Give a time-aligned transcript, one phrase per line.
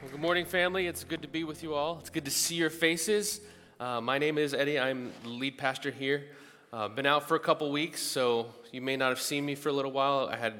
[0.00, 0.86] Well, good morning, family.
[0.86, 1.98] It's good to be with you all.
[1.98, 3.40] It's good to see your faces.
[3.80, 4.78] Uh, my name is Eddy.
[4.78, 6.26] I'm the lead pastor here.
[6.72, 9.70] Uh, been out for a couple weeks, so you may not have seen me for
[9.70, 10.28] a little while.
[10.30, 10.54] I had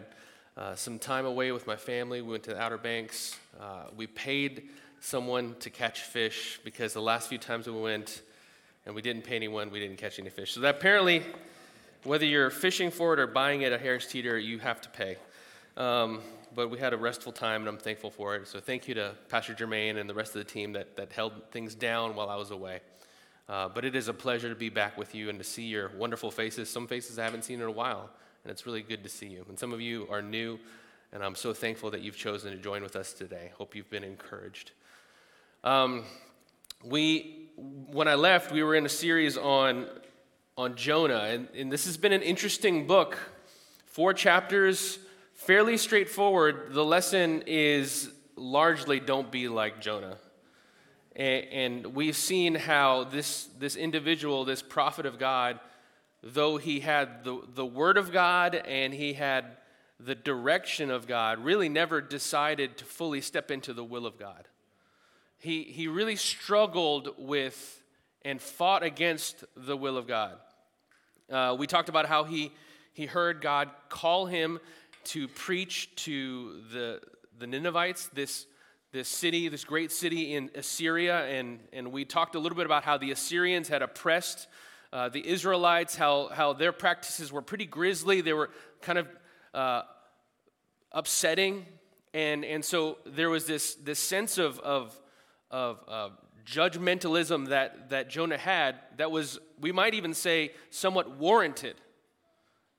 [0.56, 2.20] uh, some time away with my family.
[2.20, 3.38] We went to the Outer Banks.
[3.60, 8.22] Uh, we paid someone to catch fish because the last few times we went
[8.86, 10.50] and we didn't pay anyone, we didn't catch any fish.
[10.50, 11.22] So that apparently,
[12.02, 15.16] whether you're fishing for it or buying it at Harris Teeter, you have to pay.
[15.76, 16.22] Um,
[16.54, 18.46] but we had a restful time, and I'm thankful for it.
[18.48, 21.50] So thank you to Pastor Jermaine and the rest of the team that, that held
[21.50, 22.80] things down while I was away.
[23.48, 25.90] Uh, but it is a pleasure to be back with you and to see your
[25.96, 26.68] wonderful faces.
[26.68, 28.10] Some faces I haven't seen in a while,
[28.44, 29.44] and it's really good to see you.
[29.48, 30.58] And some of you are new,
[31.12, 33.50] and I'm so thankful that you've chosen to join with us today.
[33.56, 34.72] Hope you've been encouraged.
[35.64, 36.04] Um,
[36.84, 39.86] we, when I left, we were in a series on,
[40.56, 43.18] on Jonah, and, and this has been an interesting book.
[43.86, 44.98] Four chapters
[45.38, 46.72] fairly straightforward.
[46.72, 50.18] The lesson is largely don't be like Jonah.
[51.16, 55.58] And, we've seen how this, this individual, this prophet of God,
[56.22, 59.44] though he had the, the word of God and he had
[59.98, 64.46] the direction of God, really never decided to fully step into the will of God.
[65.38, 67.82] He, he really struggled with
[68.22, 70.36] and fought against the will of God.
[71.30, 72.52] Uh, we talked about how he,
[72.92, 74.60] he heard God call him
[75.04, 77.00] to preach to the,
[77.38, 78.46] the Ninevites, this,
[78.92, 81.26] this city, this great city in Assyria.
[81.26, 84.48] And, and we talked a little bit about how the Assyrians had oppressed
[84.92, 88.20] uh, the Israelites, how, how their practices were pretty grisly.
[88.20, 89.08] They were kind of
[89.52, 89.82] uh,
[90.92, 91.66] upsetting.
[92.14, 94.98] And, and so there was this, this sense of, of,
[95.50, 96.08] of uh,
[96.46, 101.76] judgmentalism that, that Jonah had that was, we might even say, somewhat warranted.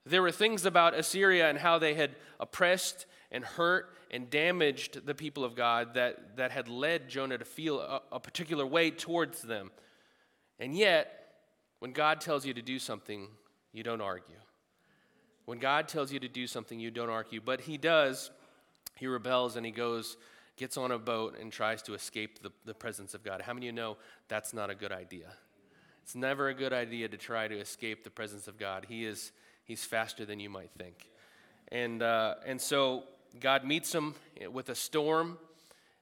[0.10, 5.14] There were things about Assyria and how they had oppressed and hurt and damaged the
[5.14, 9.44] people of God that, that had led Jonah to feel a, a particular way towards
[9.44, 9.72] them.
[10.60, 11.36] And yet,
[11.80, 13.28] when God tells you to do something,
[13.72, 14.36] you don't argue.
[15.46, 17.40] When God tells you to do something, you don't argue.
[17.44, 18.32] But he does,
[18.96, 20.18] he rebels and he goes,
[20.58, 23.42] gets on a boat and tries to escape the, the presence of God.
[23.42, 25.28] How many of you know that's not a good idea?
[26.04, 28.88] It's never a good idea to try to escape the presence of God.
[28.90, 29.32] He is
[29.70, 31.08] He's faster than you might think.
[31.72, 33.04] And, uh, and so
[33.40, 34.16] God meets him
[34.52, 35.38] with a storm,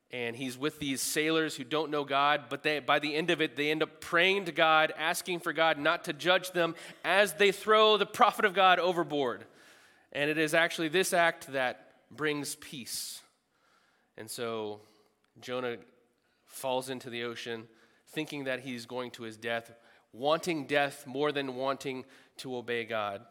[0.10, 3.42] and he's with these sailors who don't know God, but they, by the end of
[3.42, 7.34] it, they end up praying to God, asking for God not to judge them as
[7.34, 9.44] they throw the prophet of God overboard.
[10.14, 13.20] And it is actually this act that brings peace.
[14.18, 14.80] And so
[15.42, 15.76] Jonah
[16.46, 17.68] falls into the ocean,
[18.12, 19.74] thinking that he's going to his death,
[20.14, 22.06] wanting death more than wanting
[22.38, 23.26] to obey God.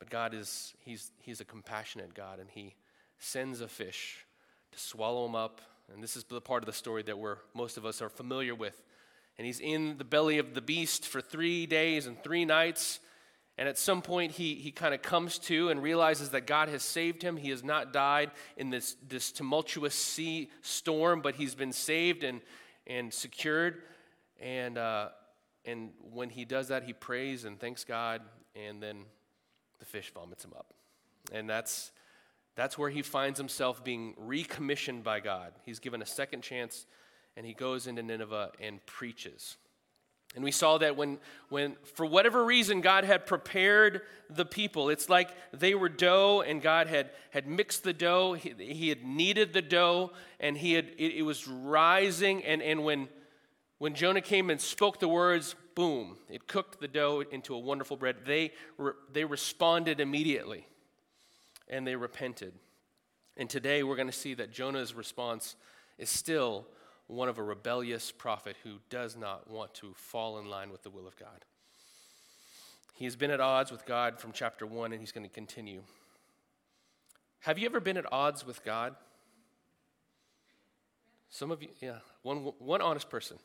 [0.00, 2.74] But God is, he's, he's a compassionate God, and He
[3.20, 4.26] sends a fish
[4.72, 5.60] to swallow him up.
[5.92, 8.54] And this is the part of the story that we're, most of us are familiar
[8.54, 8.82] with.
[9.38, 13.00] And he's in the belly of the beast for three days and three nights.
[13.58, 16.82] And at some point, he, he kind of comes to and realizes that God has
[16.82, 17.36] saved him.
[17.36, 22.40] He has not died in this, this tumultuous sea storm, but he's been saved and,
[22.86, 23.82] and secured.
[24.40, 25.08] And, uh,
[25.64, 28.22] and when he does that, he prays and thanks God.
[28.54, 29.04] And then
[29.80, 30.72] the fish vomits him up.
[31.32, 31.90] And that's,
[32.54, 35.52] that's where he finds himself being recommissioned by God.
[35.64, 36.86] He's given a second chance,
[37.36, 39.56] and he goes into Nineveh and preaches.
[40.36, 41.18] And we saw that when,
[41.48, 44.88] when, for whatever reason, God had prepared the people.
[44.88, 48.34] It's like they were dough, and God had, had mixed the dough.
[48.34, 52.44] He, he had kneaded the dough, and he had, it, it was rising.
[52.44, 53.08] And, and when,
[53.80, 57.96] when Jonah came and spoke the words, boom, it cooked the dough into a wonderful
[57.96, 58.16] bread.
[58.26, 60.66] They, re- they responded immediately
[61.66, 62.52] and they repented.
[63.38, 65.56] And today we're going to see that Jonah's response
[65.96, 66.66] is still
[67.06, 70.90] one of a rebellious prophet who does not want to fall in line with the
[70.90, 71.46] will of God.
[72.92, 75.80] He has been at odds with God from chapter 1 and he's going to continue.
[77.40, 78.94] Have you ever been at odds with God?
[81.30, 83.38] Some of you, yeah, one, one honest person.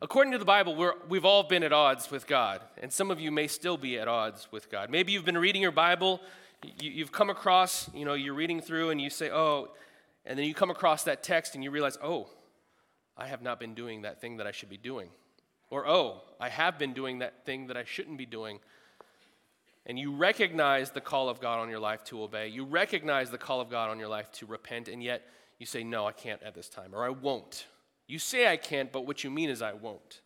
[0.00, 3.18] According to the Bible, we have all been at odds with God, and some of
[3.18, 4.90] you may still be at odds with God.
[4.90, 6.20] Maybe you've been reading your Bible,
[6.80, 9.70] you, have come across, you know, you're reading through and you say, oh,
[10.24, 12.28] and then you come across that text and you realize, oh,
[13.16, 15.08] I have not been doing that thing that I should be doing.
[15.68, 18.60] Or, oh, I have been doing that thing that I shouldn't be doing.
[19.84, 22.48] And you recognize the call of God on your life to obey.
[22.48, 25.26] You recognize the call of God on your life to repent, and yet
[25.58, 27.66] you say, no, I can't at this time, or I won't.
[28.08, 30.22] You say I can't, but what you mean is I won't.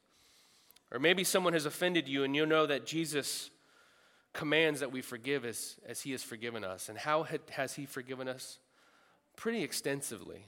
[0.91, 3.51] Or maybe someone has offended you and you know that Jesus
[4.33, 6.89] commands that we forgive as, as he has forgiven us.
[6.89, 8.59] And how has he forgiven us?
[9.37, 10.47] Pretty extensively.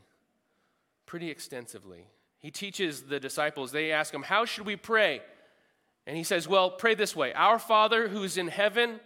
[1.06, 2.06] pretty extensively.
[2.38, 5.22] He teaches the disciples, they ask him, How should we pray?
[6.06, 9.00] And he says, Well, pray this way Our Father who's in heaven,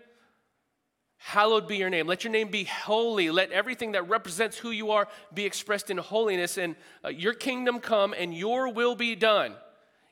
[1.18, 2.06] hallowed be your name.
[2.06, 3.30] Let your name be holy.
[3.30, 6.56] Let everything that represents who you are be expressed in holiness.
[6.56, 9.54] And uh, your kingdom come and your will be done.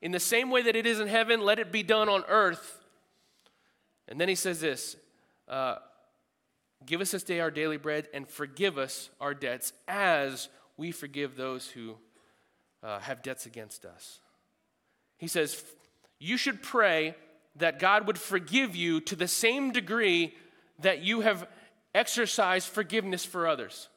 [0.02, 2.80] In the same way that it is in heaven, let it be done on earth.
[4.08, 4.96] And then he says this
[5.48, 5.76] uh,
[6.84, 11.36] Give us this day our daily bread and forgive us our debts as we forgive
[11.36, 11.96] those who
[12.82, 14.20] uh, have debts against us.
[15.16, 15.64] He says,
[16.18, 17.14] You should pray
[17.56, 20.34] that God would forgive you to the same degree
[20.80, 21.48] that you have
[21.94, 23.88] exercised forgiveness for others.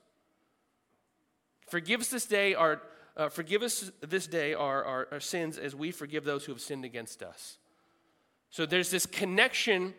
[1.67, 2.81] Forgive us this day our,
[3.17, 6.61] uh, forgive us this day our, our, our sins as we forgive those who have
[6.61, 7.57] sinned against us.
[8.49, 9.93] So there's this connection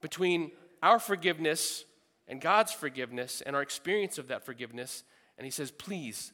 [0.00, 0.52] between
[0.82, 1.84] our forgiveness
[2.28, 5.02] and God's forgiveness and our experience of that forgiveness.
[5.36, 6.32] And he says, please,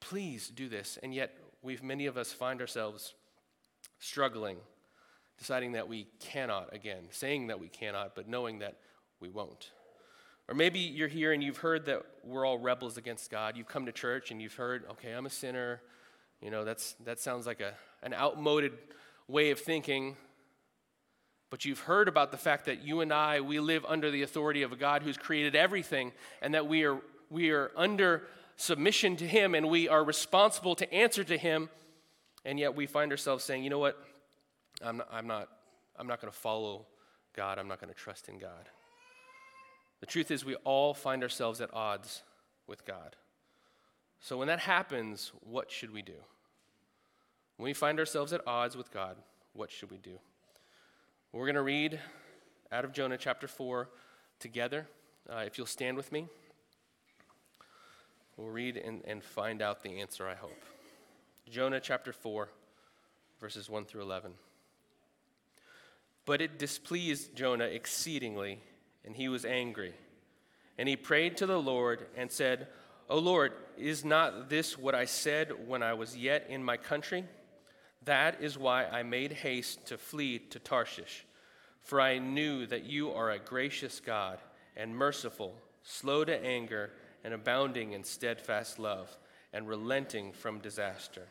[0.00, 0.98] please do this.
[1.02, 3.14] And yet, we've many of us find ourselves
[3.98, 4.58] struggling
[5.42, 8.76] deciding that we cannot again, saying that we cannot, but knowing that
[9.18, 9.72] we won't.
[10.48, 13.56] Or maybe you're here and you've heard that we're all rebels against God.
[13.56, 15.82] You've come to church and you've heard, okay, I'm a sinner.
[16.40, 17.74] You know, that's, that sounds like a,
[18.04, 18.70] an outmoded
[19.26, 20.16] way of thinking.
[21.50, 24.62] But you've heard about the fact that you and I, we live under the authority
[24.62, 27.00] of a God who's created everything and that we are,
[27.30, 28.22] we are under
[28.54, 31.68] submission to Him and we are responsible to answer to Him.
[32.44, 34.00] And yet we find ourselves saying, you know what?
[34.82, 35.48] I'm not, I'm not,
[35.98, 36.86] I'm not going to follow
[37.34, 37.58] God.
[37.58, 38.68] I'm not going to trust in God.
[40.00, 42.22] The truth is, we all find ourselves at odds
[42.66, 43.16] with God.
[44.20, 46.20] So when that happens, what should we do?
[47.56, 49.16] When we find ourselves at odds with God,
[49.52, 50.18] what should we do?
[51.32, 52.00] We're going to read
[52.70, 53.88] out of Jonah chapter 4
[54.38, 54.88] together.
[55.30, 56.26] Uh, if you'll stand with me,
[58.36, 60.62] we'll read and, and find out the answer, I hope.
[61.48, 62.48] Jonah chapter 4,
[63.40, 64.32] verses 1 through 11.
[66.24, 68.60] But it displeased Jonah exceedingly,
[69.04, 69.94] and he was angry.
[70.78, 72.68] And he prayed to the Lord and said,
[73.08, 77.24] O Lord, is not this what I said when I was yet in my country?
[78.04, 81.24] That is why I made haste to flee to Tarshish,
[81.82, 84.38] for I knew that you are a gracious God
[84.76, 86.90] and merciful, slow to anger,
[87.24, 89.16] and abounding in steadfast love,
[89.52, 91.26] and relenting from disaster.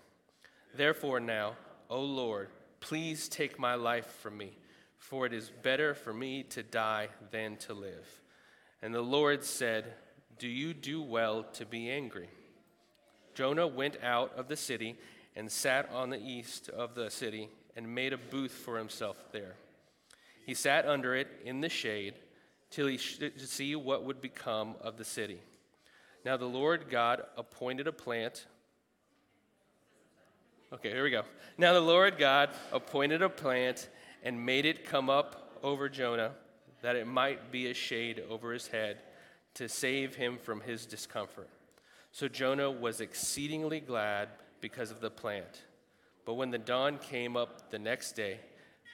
[0.75, 1.55] Therefore, now,
[1.89, 2.49] O Lord,
[2.79, 4.53] please take my life from me
[5.01, 8.21] for it is better for me to die than to live.
[8.83, 9.93] And the Lord said,
[10.37, 12.29] Do you do well to be angry?
[13.33, 14.95] Jonah went out of the city
[15.35, 19.55] and sat on the east of the city and made a booth for himself there.
[20.45, 22.13] He sat under it in the shade
[22.69, 25.39] till he should see what would become of the city.
[26.23, 28.45] Now the Lord God appointed a plant.
[30.71, 31.23] Okay, here we go.
[31.57, 33.89] Now the Lord God appointed a plant
[34.23, 36.31] and made it come up over Jonah,
[36.81, 38.97] that it might be a shade over his head
[39.53, 41.49] to save him from his discomfort.
[42.11, 44.29] So Jonah was exceedingly glad
[44.59, 45.63] because of the plant.
[46.25, 48.39] But when the dawn came up the next day,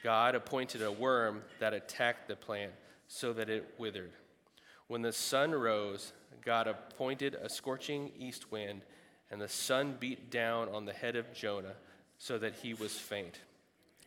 [0.02, 2.72] God appointed a worm that attacked the plant
[3.08, 4.12] so that it withered.
[4.86, 6.12] When the sun rose,
[6.44, 8.82] God appointed a scorching east wind,
[9.30, 11.74] and the sun beat down on the head of Jonah
[12.18, 13.40] so that he was faint.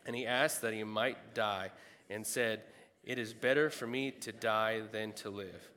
[0.06, 1.70] And he asked that he might die,
[2.10, 2.62] and said,
[3.04, 5.70] It is better for me to die than to live.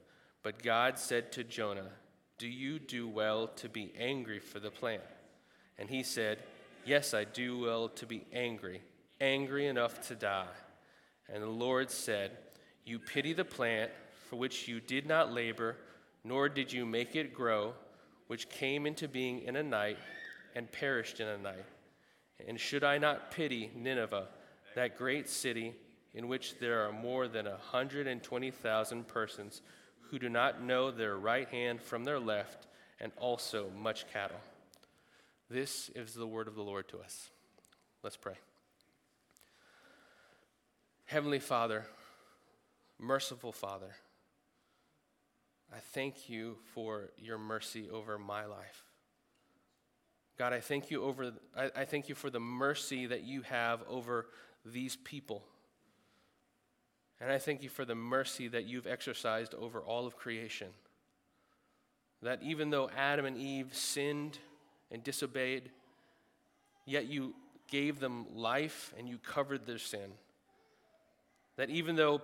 [0.44, 1.90] But God said to Jonah,
[2.38, 5.02] Do you do well to be angry for the plant?
[5.78, 6.40] And he said,
[6.86, 8.82] Yes, I do well to be angry,
[9.20, 10.46] angry enough to die.
[11.28, 12.32] And the Lord said,
[12.86, 13.92] You pity the plant
[14.30, 15.78] for which you did not labor,
[16.24, 17.74] nor did you make it grow,
[18.28, 19.98] which came into being in a night
[20.56, 21.66] and perished in a night.
[22.48, 24.28] And should I not pity Nineveh,
[24.76, 25.74] that great city
[26.14, 29.62] in which there are more than 120,000 persons
[30.02, 32.68] who do not know their right hand from their left,
[33.00, 34.40] and also much cattle?
[35.50, 37.30] This is the word of the Lord to us.
[38.04, 38.36] Let's pray.
[41.06, 41.86] Heavenly Father,
[42.98, 43.96] merciful Father,
[45.74, 48.85] I thank you for your mercy over my life.
[50.38, 53.82] God, I thank you over I, I thank you for the mercy that you have
[53.90, 54.28] over
[54.66, 55.44] these people.
[57.22, 60.68] And I thank you for the mercy that you've exercised over all of creation.
[62.22, 64.38] That even though Adam and Eve sinned
[64.92, 65.70] and disobeyed,
[66.86, 67.34] yet you
[67.70, 70.12] gave them life and you covered their sin.
[71.56, 72.22] That even though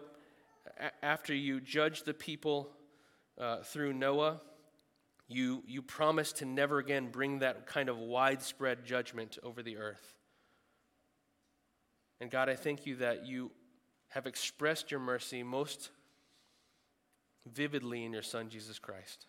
[0.79, 2.69] a- after you judged the people
[3.39, 4.41] uh, through Noah,
[5.31, 10.15] you, you promise to never again bring that kind of widespread judgment over the earth.
[12.19, 13.51] And God, I thank you that you
[14.09, 15.89] have expressed your mercy most
[17.51, 19.25] vividly in your Son, Jesus Christ,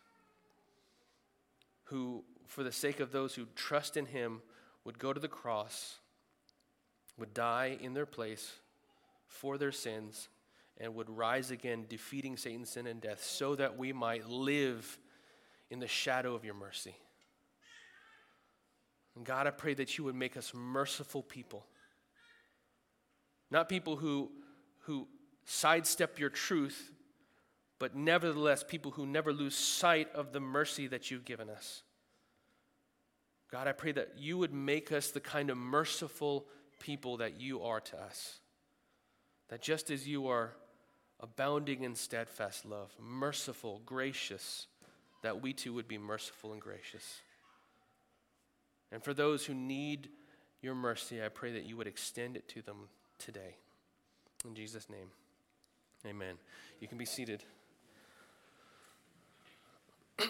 [1.85, 4.43] who, for the sake of those who trust in him,
[4.85, 5.99] would go to the cross,
[7.19, 8.53] would die in their place
[9.27, 10.29] for their sins,
[10.79, 14.99] and would rise again, defeating Satan's sin and death, so that we might live
[15.73, 16.95] in the shadow of your mercy.
[19.17, 21.65] And God, I pray that you would make us merciful people.
[23.51, 24.31] Not people who,
[24.81, 25.09] who
[25.47, 26.93] sidestep your truth,
[27.79, 31.83] but nevertheless, people who never lose sight of the mercy that you've given us.
[33.51, 36.47] God, I pray that you would make us the kind of merciful
[36.81, 38.41] people that you are to us.
[39.49, 40.53] That just as you are
[41.19, 44.67] abounding in steadfast love, merciful, gracious,
[45.23, 47.21] that we too would be merciful and gracious.
[48.91, 50.11] And for those who need
[50.61, 52.89] your mercy, I pray that you would extend it to them
[53.19, 53.57] today.
[54.45, 55.09] In Jesus' name,
[56.07, 56.35] amen.
[56.81, 57.45] You can be seated.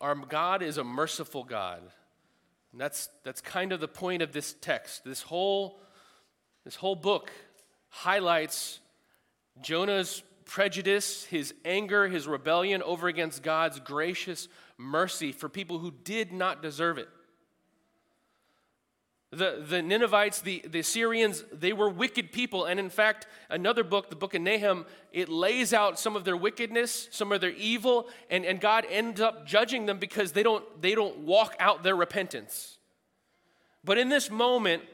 [0.00, 1.82] Our God is a merciful God.
[2.72, 5.04] And that's, that's kind of the point of this text.
[5.04, 5.80] This whole,
[6.64, 7.32] this whole book
[7.88, 8.80] highlights
[9.62, 14.48] Jonah's prejudice, his anger, his rebellion over against God's gracious
[14.78, 17.08] mercy for people who did not deserve it.
[19.32, 22.64] The, the Ninevites, the, the Assyrians, they were wicked people.
[22.64, 26.36] And in fact, another book, the book of Nahum, it lays out some of their
[26.36, 30.64] wickedness, some of their evil, and, and God ends up judging them because they don't,
[30.80, 32.78] they don't walk out their repentance.
[33.84, 34.84] But in this moment,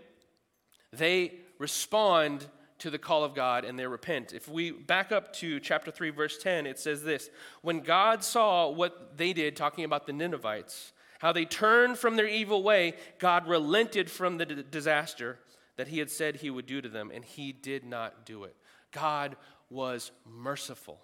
[0.93, 2.47] they respond
[2.83, 4.33] to the call of God and they repent.
[4.33, 7.31] If we back up to chapter 3, verse 10, it says this
[7.63, 12.27] When God saw what they did, talking about the Ninevites, how they turned from their
[12.27, 15.39] evil way, God relented from the d- disaster
[15.77, 18.57] that he had said he would do to them, and he did not do it.
[18.91, 19.37] God
[19.71, 20.99] was merciful.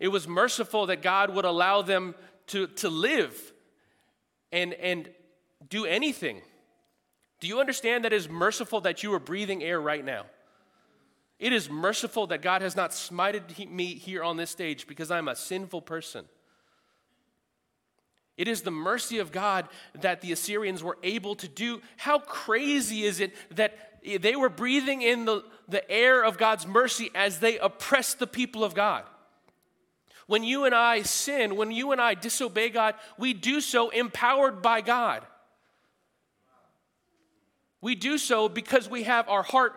[0.00, 2.14] It was merciful that God would allow them
[2.48, 3.52] to, to live
[4.50, 5.10] and, and
[5.68, 6.40] do anything.
[7.40, 10.24] Do you understand that it is merciful that you are breathing air right now?
[11.42, 15.26] It is merciful that God has not smited me here on this stage because I'm
[15.26, 16.24] a sinful person.
[18.36, 21.82] It is the mercy of God that the Assyrians were able to do.
[21.96, 23.76] How crazy is it that
[24.20, 28.62] they were breathing in the, the air of God's mercy as they oppressed the people
[28.62, 29.02] of God?
[30.28, 34.62] When you and I sin, when you and I disobey God, we do so empowered
[34.62, 35.26] by God.
[37.80, 39.72] We do so because we have our heart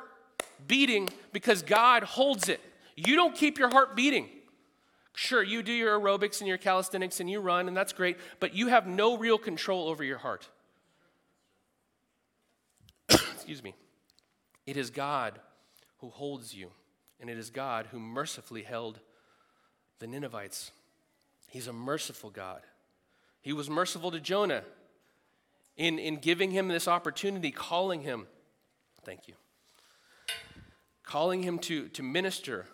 [0.67, 2.61] beating because God holds it.
[2.95, 4.29] You don't keep your heart beating.
[5.13, 8.53] Sure, you do your aerobics and your calisthenics and you run, and that's great, but
[8.53, 10.49] you have no real control over your heart.
[13.09, 13.75] Excuse me.
[14.65, 15.39] It is God
[15.99, 16.71] who holds you,
[17.21, 18.99] and it is God who mercifully held
[19.99, 20.71] the Ninevites.
[21.49, 22.61] He's a merciful God.
[23.41, 24.63] He was merciful to Jonah
[25.77, 28.27] in, in giving him this opportunity, calling him,
[29.03, 29.35] thank you,
[31.05, 32.65] calling him to, to minister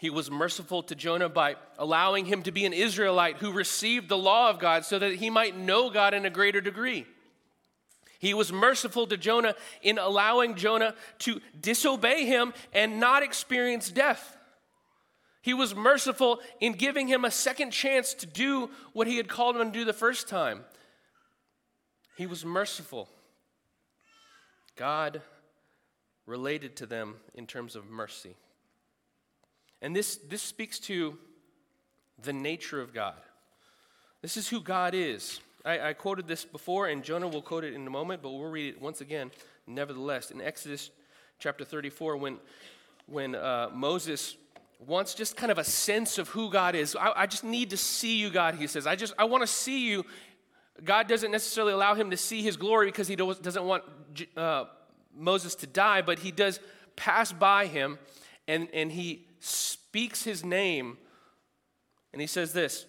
[0.00, 4.16] he was merciful to Jonah by allowing him to be an Israelite who received the
[4.16, 7.04] law of God so that he might know God in a greater degree.
[8.18, 14.38] He was merciful to Jonah in allowing Jonah to disobey him and not experience death.
[15.42, 19.54] He was merciful in giving him a second chance to do what he had called
[19.54, 20.64] him to do the first time.
[22.16, 23.06] He was merciful.
[24.76, 25.20] God
[26.30, 28.36] related to them in terms of mercy.
[29.82, 31.18] And this, this speaks to
[32.22, 33.16] the nature of God.
[34.22, 35.40] This is who God is.
[35.64, 38.50] I, I, quoted this before, and Jonah will quote it in a moment, but we'll
[38.50, 39.30] read it once again,
[39.66, 40.30] nevertheless.
[40.30, 40.90] In Exodus
[41.38, 42.38] chapter 34, when,
[43.06, 44.36] when uh, Moses
[44.86, 47.76] wants just kind of a sense of who God is, I, I just need to
[47.76, 48.86] see you, God, he says.
[48.86, 50.06] I just, I want to see you.
[50.84, 53.84] God doesn't necessarily allow him to see his glory because he doesn't want
[54.36, 54.64] uh,
[55.14, 56.60] Moses to die, but he does
[56.96, 57.98] pass by him,
[58.46, 60.98] and, and he speaks his name,
[62.12, 62.86] and he says this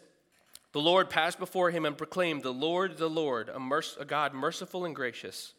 [0.73, 4.33] The Lord passed before him and proclaimed, The Lord, the Lord, a, merc- a God
[4.33, 5.53] merciful and gracious,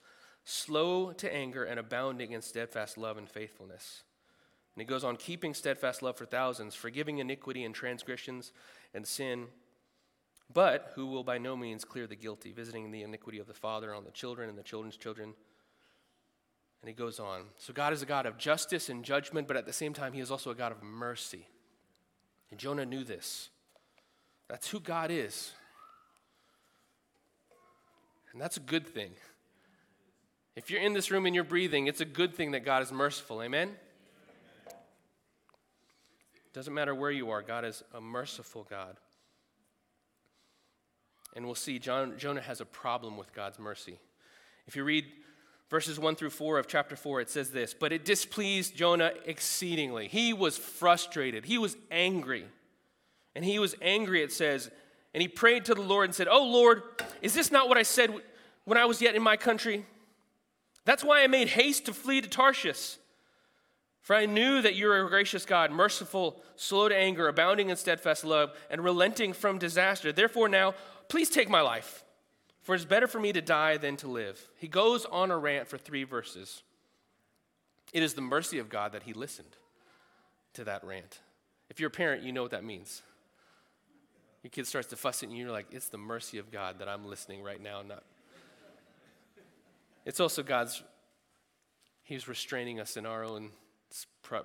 [0.45, 4.03] slow to anger and abounding in steadfast love and faithfulness.
[4.75, 8.53] And he goes on, keeping steadfast love for thousands, forgiving iniquity and transgressions
[8.95, 9.47] and sin,
[10.53, 13.95] but who will by no means clear the guilty, visiting the iniquity of the father
[13.95, 15.35] on the children and the children's children
[16.83, 17.43] and he goes on.
[17.59, 20.21] So God is a God of justice and judgment, but at the same time, he
[20.21, 21.47] is also a God of mercy.
[22.51, 23.51] And Jonah knew this.
[24.49, 25.53] That's who God is.
[28.33, 29.13] And that's a good thing.
[30.57, 32.91] If you're in this room and you're breathing, it's a good thing that God is
[32.91, 33.43] merciful.
[33.43, 33.71] Amen?
[36.53, 38.97] Doesn't matter where you are, God is a merciful God.
[41.35, 43.99] And we'll see John, Jonah has a problem with God's mercy.
[44.67, 45.07] If you read
[45.73, 50.07] verses 1 through 4 of chapter 4, it says this But it displeased Jonah exceedingly.
[50.07, 52.45] He was frustrated, he was angry.
[53.35, 54.71] And he was angry, it says,
[55.15, 56.83] and he prayed to the Lord and said, Oh Lord,
[57.23, 58.15] is this not what I said
[58.67, 59.87] when I was yet in my country?
[60.85, 62.99] That's why I made haste to flee to Tarshish.
[64.03, 67.77] For I knew that you are a gracious God, merciful, slow to anger, abounding in
[67.77, 70.13] steadfast love, and relenting from disaster.
[70.13, 70.75] Therefore, now,
[71.09, 72.05] please take my life,
[72.63, 74.41] for it's better for me to die than to live.
[74.57, 76.63] He goes on a rant for three verses.
[77.93, 79.57] It is the mercy of God that he listened
[80.55, 81.21] to that rant.
[81.69, 83.03] If you're a parent, you know what that means.
[84.43, 86.79] Your kid starts to fuss at you, and you're like, it's the mercy of God
[86.79, 88.03] that I'm listening right now, not.
[90.05, 90.83] It's also God's,
[92.03, 93.51] He's restraining us in our own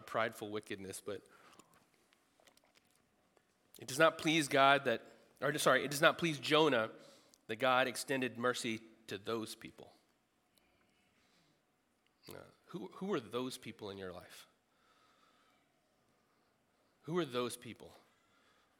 [0.05, 1.21] prideful wickedness, but
[3.79, 5.01] it does not please God that,
[5.41, 6.89] or sorry, it does not please Jonah
[7.47, 9.89] that God extended mercy to those people.
[12.29, 12.33] Uh,
[12.67, 14.47] who, who are those people in your life?
[17.03, 17.91] Who are those people?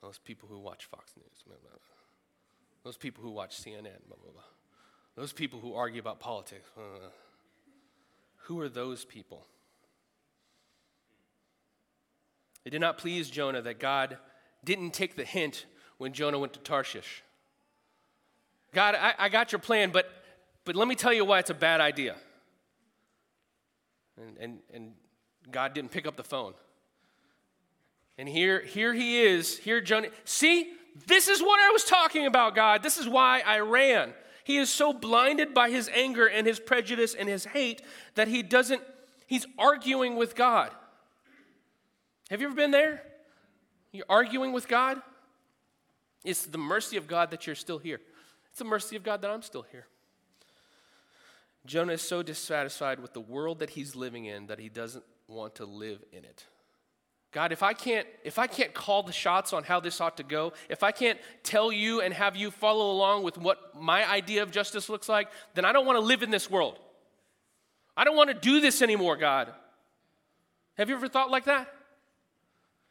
[0.01, 1.43] Those people who watch Fox News.
[1.45, 1.79] Blah, blah, blah.
[2.83, 4.01] Those people who watch CNN.
[5.15, 6.69] Those people who argue about politics.
[8.43, 9.47] Who are those people?
[12.65, 14.17] It did not please Jonah that God
[14.63, 15.65] didn't take the hint
[15.97, 17.23] when Jonah went to Tarshish.
[18.77, 20.07] God, I, I got your plan, but,
[20.63, 22.15] but let me tell you why it's a bad idea.
[24.21, 24.93] And, and, and
[25.49, 26.53] God didn't pick up the phone.
[28.19, 30.09] And here, here he is, here Jonah.
[30.25, 30.73] See,
[31.07, 32.83] this is what I was talking about, God.
[32.83, 34.13] This is why I ran.
[34.43, 37.81] He is so blinded by his anger and his prejudice and his hate
[38.13, 38.83] that he doesn't,
[39.25, 40.69] he's arguing with God.
[42.29, 43.01] Have you ever been there?
[43.91, 45.01] You're arguing with God?
[46.23, 48.01] It's the mercy of God that you're still here.
[48.57, 49.85] It's the mercy of God that I'm still here.
[51.67, 55.53] Jonah is so dissatisfied with the world that he's living in that he doesn't want
[55.57, 56.43] to live in it.
[57.31, 60.23] God, if I can't if I can't call the shots on how this ought to
[60.23, 64.41] go, if I can't tell you and have you follow along with what my idea
[64.41, 66.79] of justice looks like, then I don't want to live in this world.
[67.95, 69.53] I don't want to do this anymore, God.
[70.79, 71.71] Have you ever thought like that?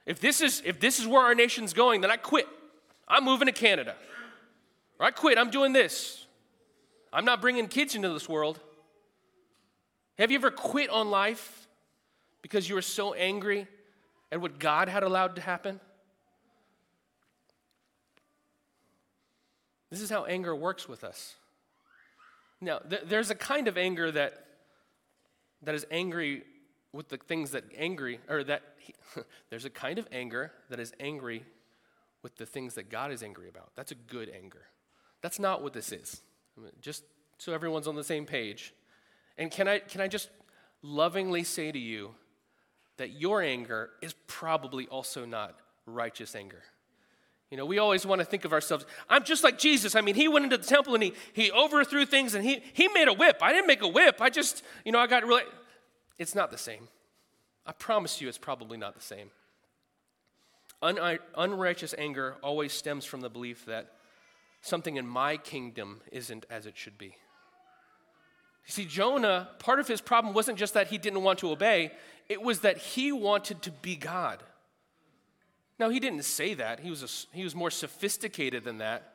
[0.04, 2.46] If this is if this is where our nation's going, then I quit.
[3.08, 3.96] I'm moving to Canada.
[4.98, 5.38] Or I quit.
[5.38, 6.26] I'm doing this.
[7.12, 8.60] I'm not bringing kids into this world.
[10.18, 11.68] Have you ever quit on life
[12.42, 13.66] because you were so angry
[14.32, 15.80] at what God had allowed to happen?
[19.90, 21.34] This is how anger works with us.
[22.60, 24.46] Now, th- there's a kind of anger that,
[25.62, 26.42] that is angry
[26.92, 28.94] with the things that angry, or that he,
[29.50, 31.44] there's a kind of anger that is angry
[32.22, 33.70] with the things that God is angry about.
[33.76, 34.62] That's a good anger.
[35.26, 36.22] That's not what this is.
[36.80, 37.02] Just
[37.36, 38.72] so everyone's on the same page.
[39.36, 40.30] And can I, can I just
[40.82, 42.14] lovingly say to you
[42.96, 46.62] that your anger is probably also not righteous anger?
[47.50, 49.96] You know, we always want to think of ourselves, I'm just like Jesus.
[49.96, 52.86] I mean, he went into the temple and he, he overthrew things and he, he
[52.86, 53.38] made a whip.
[53.42, 54.18] I didn't make a whip.
[54.20, 55.42] I just, you know, I got really.
[56.20, 56.86] It's not the same.
[57.66, 59.32] I promise you, it's probably not the same.
[60.82, 63.90] Un- unrighteous anger always stems from the belief that
[64.60, 67.14] something in my kingdom isn't as it should be.
[68.66, 71.92] You see, Jonah, part of his problem wasn't just that he didn't want to obey,
[72.28, 74.42] it was that he wanted to be God.
[75.78, 79.12] Now, he didn't say that, he was, a, he was more sophisticated than that.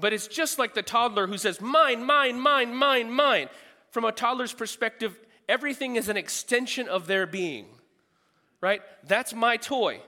[0.00, 3.48] But it's just like the toddler who says, Mine, mine, mine, mine, mine.
[3.90, 5.16] From a toddler's perspective,
[5.48, 7.66] everything is an extension of their being,
[8.60, 8.80] right?
[9.06, 10.00] That's my toy.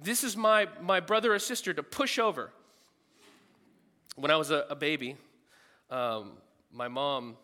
[0.00, 2.52] This is my, my brother or sister to push over.
[4.18, 5.16] When I was a, a baby,
[5.90, 6.32] um,
[6.72, 7.36] my mom,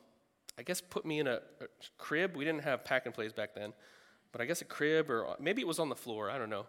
[0.59, 1.67] I guess, put me in a, a,
[1.99, 2.35] crib.
[2.35, 3.73] We didn't have pack and plays back then,
[4.33, 6.67] but I guess a crib or maybe it was on the floor, I don't know,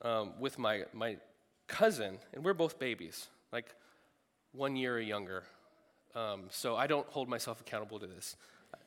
[0.00, 1.18] um, with my, my
[1.68, 3.74] cousin, and we're both babies, like
[4.52, 5.42] one year or younger.
[6.14, 8.36] Um, so I don't hold myself accountable to this.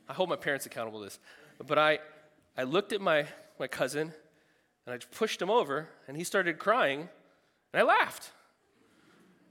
[0.10, 1.20] I hold my parents accountable to this.
[1.66, 2.00] But I,
[2.58, 3.28] I looked at my,
[3.60, 4.14] my cousin
[4.88, 7.08] and I pushed him over and he started crying
[7.72, 8.32] and I laughed.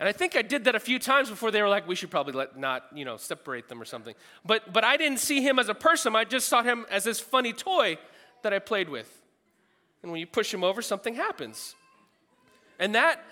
[0.05, 2.11] And I think I did that a few times before they were like, we should
[2.11, 4.15] probably let not, you know, separate them or something.
[4.45, 6.15] But, but I didn't see him as a person.
[6.15, 7.97] I just saw him as this funny toy
[8.43, 9.23] that I played with.
[10.03, 11.75] And when you push him over, something happens.
[12.79, 13.25] And that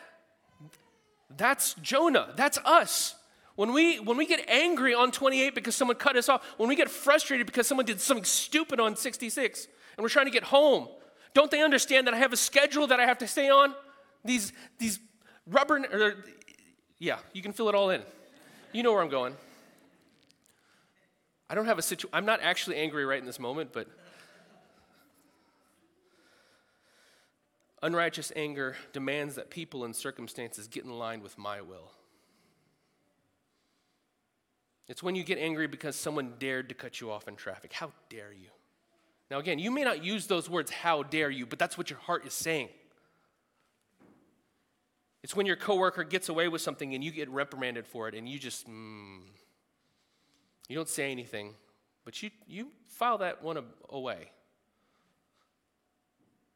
[1.36, 2.32] that's Jonah.
[2.36, 3.16] That's us.
[3.54, 6.74] When we, when we get angry on 28 because someone cut us off, when we
[6.74, 10.88] get frustrated because someone did something stupid on 66 and we're trying to get home,
[11.34, 13.74] don't they understand that I have a schedule that I have to stay on?
[14.24, 15.00] These, these
[15.46, 16.24] rubber, or,
[17.02, 18.00] yeah, you can fill it all in.
[18.72, 19.34] You know where I'm going.
[21.50, 23.88] I don't have a situation, I'm not actually angry right in this moment, but
[27.82, 31.90] unrighteous anger demands that people and circumstances get in line with my will.
[34.86, 37.72] It's when you get angry because someone dared to cut you off in traffic.
[37.72, 38.50] How dare you?
[39.28, 41.98] Now, again, you may not use those words, how dare you, but that's what your
[41.98, 42.68] heart is saying.
[45.22, 48.28] It's when your coworker gets away with something and you get reprimanded for it and
[48.28, 49.20] you just, mm,
[50.68, 51.54] you don't say anything,
[52.04, 53.58] but you, you file that one
[53.88, 54.30] away.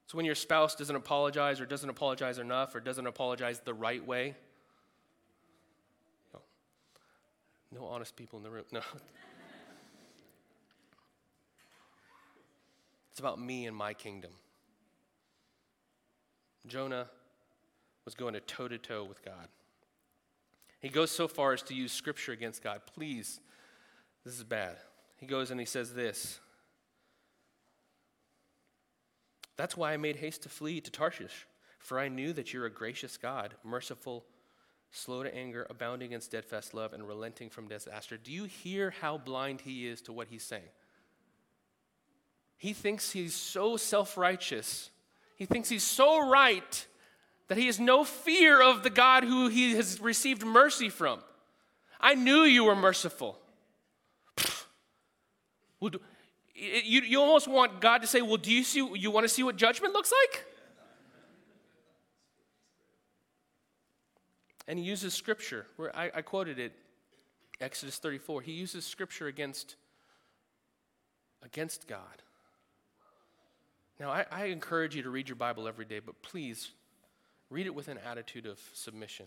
[0.05, 4.05] It's when your spouse doesn't apologize or doesn't apologize enough or doesn't apologize the right
[4.05, 4.35] way.
[6.33, 6.41] No,
[7.73, 8.65] no honest people in the room.
[8.73, 8.81] No.
[13.11, 14.31] it's about me and my kingdom.
[16.67, 17.09] Jonah
[18.07, 19.49] was going to toe to toe with God.
[20.81, 22.81] He goes so far as to use scripture against God.
[22.95, 23.41] Please,
[24.25, 24.77] this is bad.
[25.17, 26.39] He goes and he says this
[29.57, 31.47] That's why I made haste to flee to Tarshish,
[31.79, 34.25] for I knew that you're a gracious God, merciful,
[34.93, 38.17] slow to anger, abounding in steadfast love, and relenting from disaster.
[38.17, 40.63] Do you hear how blind he is to what he's saying?
[42.59, 44.91] He thinks he's so self righteous,
[45.35, 46.87] he thinks he's so right
[47.49, 51.21] that he has no fear of the God who he has received mercy from.
[52.01, 53.39] I knew you were merciful.
[55.81, 55.93] Well,
[56.55, 59.43] you, you almost want God to say, Well, do you see you want to see
[59.43, 60.45] what judgment looks like?
[64.69, 66.73] And he uses scripture, where I, I quoted it,
[67.61, 68.43] Exodus 34.
[68.43, 69.77] He uses scripture against,
[71.45, 72.23] against God.
[74.01, 76.73] Now, I, I encourage you to read your Bible every day, but please
[77.51, 79.27] read it with an attitude of submission.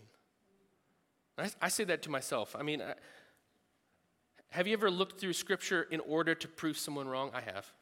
[1.38, 2.54] I, I, say that to myself.
[2.58, 2.94] I mean, I,
[4.50, 7.30] have you ever looked through Scripture in order to prove someone wrong?
[7.32, 7.72] I have.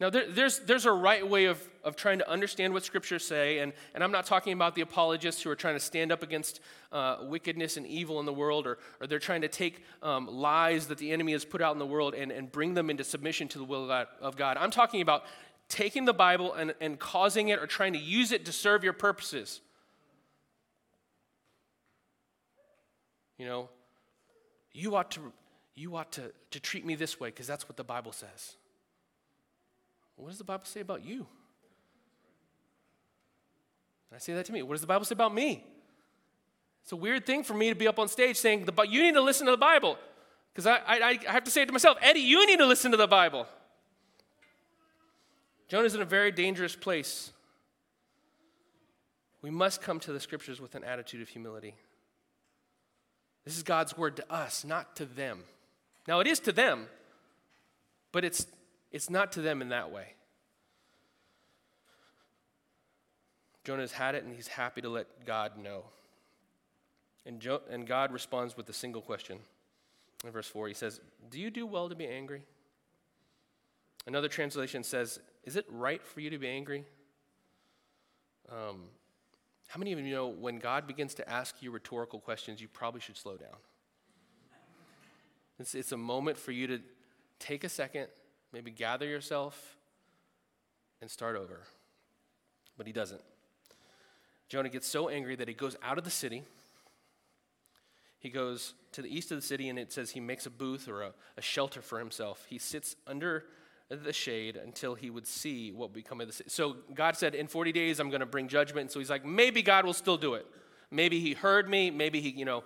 [0.00, 3.58] Now, there, there's, there's a right way of, of trying to understand what Scriptures say,
[3.58, 6.60] and, and I'm not talking about the apologists who are trying to stand up against
[6.90, 10.86] uh, wickedness and evil in the world, or, or they're trying to take um, lies
[10.86, 13.46] that the enemy has put out in the world and, and bring them into submission
[13.48, 13.90] to the will
[14.22, 14.56] of God.
[14.58, 15.24] I'm talking about
[15.70, 18.92] taking the Bible and, and causing it or trying to use it to serve your
[18.92, 19.60] purposes.
[23.38, 23.70] You know,
[24.72, 25.32] you ought to,
[25.74, 28.56] you ought to, to treat me this way because that's what the Bible says.
[30.16, 31.26] What does the Bible say about you?
[34.10, 34.62] And I say that to me.
[34.62, 35.64] What does the Bible say about me?
[36.82, 39.14] It's a weird thing for me to be up on stage saying, but you need
[39.14, 39.96] to listen to the Bible.
[40.52, 42.90] Because I, I, I have to say it to myself, Eddy, you need to listen
[42.90, 43.46] to the Bible.
[45.70, 47.30] Jonah's in a very dangerous place.
[49.40, 51.76] We must come to the scriptures with an attitude of humility.
[53.44, 55.44] This is God's word to us, not to them.
[56.08, 56.88] Now, it is to them,
[58.10, 58.46] but it's,
[58.90, 60.14] it's not to them in that way.
[63.62, 65.84] Jonah's had it, and he's happy to let God know.
[67.24, 69.38] And, jo- and God responds with a single question.
[70.24, 72.42] In verse 4, he says, Do you do well to be angry?
[74.06, 76.84] Another translation says, Is it right for you to be angry?
[78.50, 78.84] Um,
[79.68, 83.00] how many of you know when God begins to ask you rhetorical questions, you probably
[83.00, 83.56] should slow down?
[85.58, 86.80] It's, it's a moment for you to
[87.38, 88.08] take a second,
[88.52, 89.76] maybe gather yourself,
[91.00, 91.60] and start over.
[92.76, 93.20] But he doesn't.
[94.48, 96.42] Jonah gets so angry that he goes out of the city.
[98.18, 100.88] He goes to the east of the city, and it says he makes a booth
[100.88, 102.44] or a, a shelter for himself.
[102.48, 103.44] He sits under
[103.90, 106.48] the shade until he would see what would become of the city.
[106.48, 108.82] So God said, In 40 days, I'm going to bring judgment.
[108.82, 110.46] And so he's like, maybe God will still do it.
[110.90, 111.90] Maybe he heard me.
[111.90, 112.64] Maybe he, you know,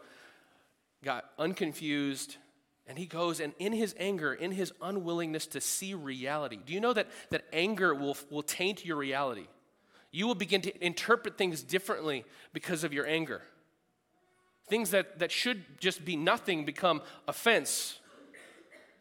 [1.02, 2.36] got unconfused.
[2.86, 6.80] And he goes, and in his anger, in his unwillingness to see reality, do you
[6.80, 9.46] know that, that anger will, will taint your reality?
[10.10, 13.40] You will begin to interpret things differently because of your anger.
[14.68, 17.98] Things that, that should just be nothing become offense.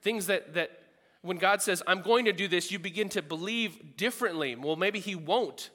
[0.01, 0.71] Things that, that
[1.23, 4.55] when God says, I'm going to do this, you begin to believe differently.
[4.55, 5.71] Well, maybe He won't.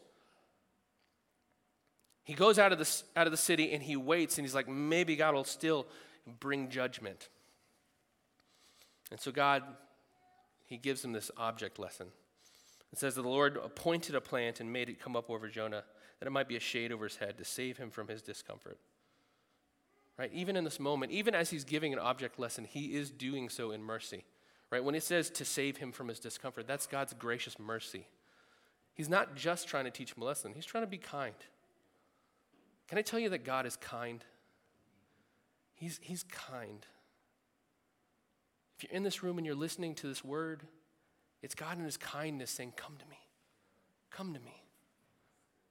[2.28, 4.68] He goes out of, the, out of the city and he waits and he's like,
[4.68, 5.86] maybe God will still
[6.40, 7.30] bring judgment.
[9.10, 9.62] And so God,
[10.66, 12.08] He gives him this object lesson.
[12.92, 15.84] It says that the Lord appointed a plant and made it come up over Jonah,
[16.20, 18.78] that it might be a shade over his head to save him from his discomfort.
[20.18, 20.30] Right?
[20.34, 23.70] Even in this moment, even as he's giving an object lesson, he is doing so
[23.70, 24.24] in mercy.
[24.70, 24.84] Right?
[24.84, 28.06] When it says to save him from his discomfort, that's God's gracious mercy.
[28.94, 31.34] He's not just trying to teach him a lesson, he's trying to be kind.
[32.88, 34.24] Can I tell you that God is kind?
[35.74, 36.86] He's, he's kind.
[38.76, 40.62] If you're in this room and you're listening to this word,
[41.42, 43.18] it's God in His kindness saying, Come to me.
[44.10, 44.62] Come to me.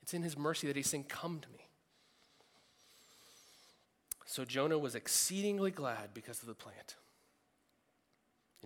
[0.02, 1.68] It's in His mercy that He's saying, Come to me.
[4.26, 6.96] So Jonah was exceedingly glad because of the plant.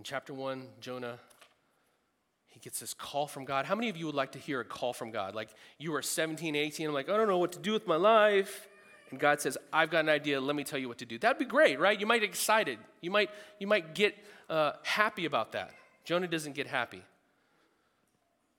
[0.01, 1.19] In chapter 1, Jonah
[2.47, 3.67] he gets this call from God.
[3.67, 5.35] How many of you would like to hear a call from God?
[5.35, 7.97] Like you are 17, 18, I'm like, I don't know what to do with my
[7.97, 8.67] life.
[9.11, 11.19] And God says, I've got an idea, let me tell you what to do.
[11.19, 11.99] That'd be great, right?
[11.99, 12.79] You might get excited.
[12.99, 14.15] You might, you might get
[14.49, 15.69] uh, happy about that.
[16.03, 17.03] Jonah doesn't get happy.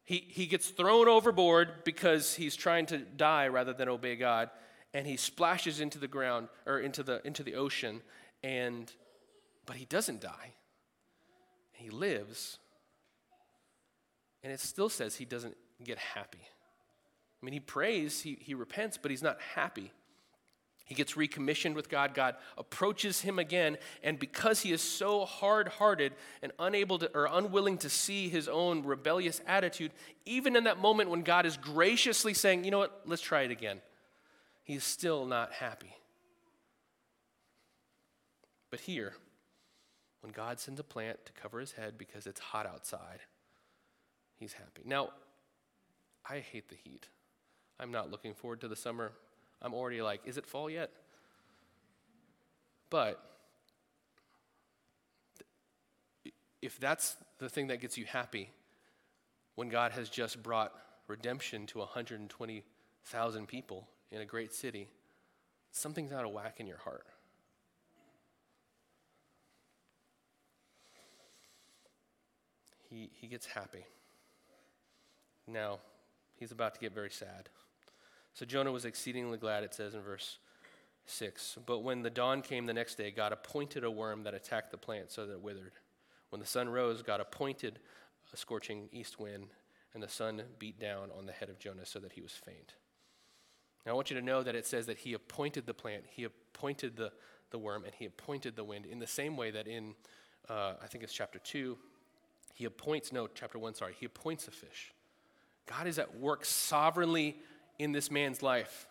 [0.05, 4.49] He, he gets thrown overboard because he's trying to die rather than obey God,
[4.95, 8.01] and he splashes into the ground or into the, into the ocean,
[8.45, 8.93] and,
[9.67, 10.53] but he doesn't die.
[11.83, 12.59] He lives,
[14.45, 16.39] and it still says he doesn't get happy.
[16.41, 19.91] I mean, he prays, he, he repents, but he's not happy.
[20.85, 22.15] He gets recommissioned with God.
[22.15, 27.29] God approaches him again, and because he is so hard hearted and unable to, or
[27.31, 29.91] unwilling to see his own rebellious attitude,
[30.25, 33.51] even in that moment when God is graciously saying, you know what, let's try it
[33.51, 33.81] again,
[34.63, 35.97] he's still not happy.
[38.71, 39.15] But here,
[40.23, 43.21] when God sends a plant to cover his head because it's hot outside,
[44.39, 44.83] he's happy.
[44.85, 45.11] Now,
[46.29, 47.09] I hate the heat.
[47.79, 49.13] I'm not looking forward to the summer.
[49.61, 50.91] I'm already like, is it fall yet?
[52.89, 53.21] But
[56.61, 58.51] if that's the thing that gets you happy,
[59.57, 60.73] when God has just brought
[61.09, 64.89] redemption to 120,000 people in a great city,
[65.73, 67.07] something's out of whack in your heart.
[72.93, 73.87] He, he gets happy.
[75.47, 75.79] Now,
[76.37, 77.49] he's about to get very sad.
[78.35, 80.39] So Jonah was exceedingly glad, it says in verse
[81.07, 81.59] 6.
[81.65, 84.77] But when the dawn came the next day, God appointed a worm that attacked the
[84.77, 85.73] plant so that it withered.
[86.29, 87.79] When the sun rose, God appointed
[88.33, 89.49] a scorching east wind,
[89.95, 92.75] and the sun beat down on the head of Jonah so that he was faint.
[93.85, 96.25] Now, I want you to know that it says that he appointed the plant, he
[96.25, 97.13] appointed the,
[97.51, 99.95] the worm, and he appointed the wind in the same way that in,
[100.49, 101.77] uh, I think it's chapter 2,
[102.63, 104.93] he appoints, no, chapter 1, sorry, he appoints a fish.
[105.67, 107.37] God is at work sovereignly
[107.81, 108.87] in this man's life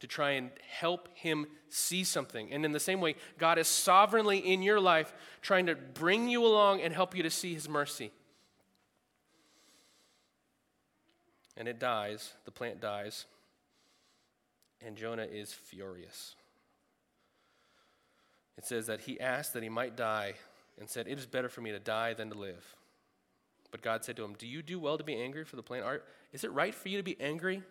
[0.00, 2.50] to try and help him see something.
[2.50, 6.42] And in the same way, God is sovereignly in your life trying to bring you
[6.46, 8.12] along and help you to see his mercy.
[11.54, 13.26] And it dies, the plant dies,
[14.80, 16.34] and Jonah is furious.
[18.56, 20.32] It says that he asked that he might die
[20.80, 22.76] and said, It is better for me to die than to live.
[23.70, 25.84] But God said to him, Do you do well to be angry for the plant?
[25.84, 26.02] Are,
[26.32, 27.62] is it right for you to be angry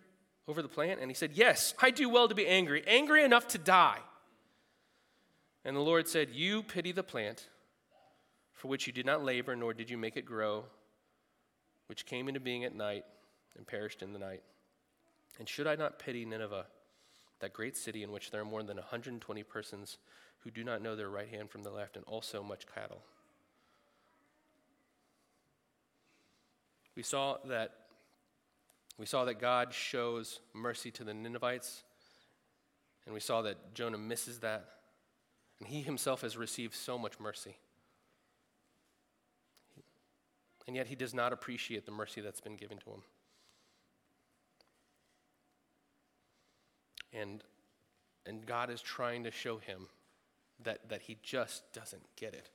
[0.48, 1.00] over the plant?
[1.00, 4.00] And he said, Yes, I do well to be angry, angry enough to die.
[5.64, 7.48] And the Lord said, You pity the plant
[8.54, 10.66] for which you did not labor, nor did you make it grow,
[11.88, 13.06] which came into being at night
[13.58, 14.42] and perished in the night.
[15.40, 16.66] And should I not pity Nineveh,
[17.40, 19.98] that great city in which there are more than 120 persons
[20.40, 23.02] who do not know their right hand from the left, and also much cattle?
[26.96, 27.72] We saw that
[28.98, 31.84] we saw that God shows mercy to the Ninevites,
[33.06, 34.66] and we saw that Jonah misses that.
[35.60, 37.58] And he himself has received so much mercy.
[40.68, 43.02] And yet he does not appreciate the mercy that's been given to him.
[47.14, 47.44] And,
[48.26, 49.88] and God is trying to show him
[50.64, 52.50] that, that he just doesn't get it.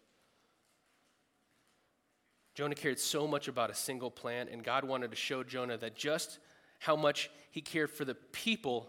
[2.54, 5.94] Jonah cared so much about a single plant, and God wanted to show Jonah that
[5.94, 6.38] just
[6.78, 8.88] how much he cared for the people,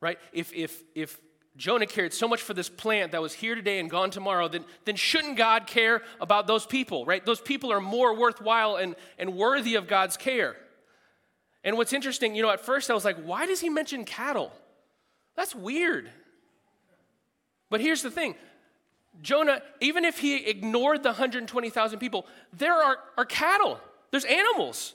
[0.00, 0.18] right?
[0.32, 1.18] If, if, if
[1.56, 4.64] Jonah cared so much for this plant that was here today and gone tomorrow, then,
[4.84, 7.24] then shouldn't God care about those people, right?
[7.24, 10.56] Those people are more worthwhile and, and worthy of God's care.
[11.62, 14.52] And what's interesting, you know, at first I was like, why does he mention cattle?
[15.36, 16.10] That's weird.
[17.70, 18.34] But here's the thing
[19.22, 24.94] Jonah, even if he ignored the 120,000 people, there are, are cattle, there's animals.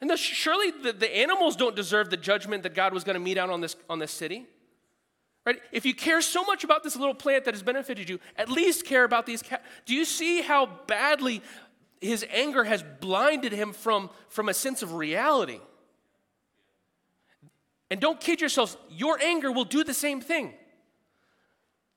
[0.00, 3.20] And the, surely the, the animals don't deserve the judgment that God was going to
[3.20, 4.46] mete out on this, on this city.
[5.46, 5.60] Right?
[5.70, 8.84] If you care so much about this little plant that has benefited you, at least
[8.84, 9.64] care about these cats.
[9.86, 11.42] Do you see how badly
[12.02, 15.60] his anger has blinded him from, from a sense of reality.
[17.90, 20.52] And don't kid yourselves, your anger will do the same thing.